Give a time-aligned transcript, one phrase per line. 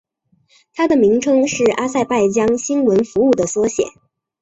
[0.73, 3.83] 它的名称是阿塞拜疆新闻服务的缩写。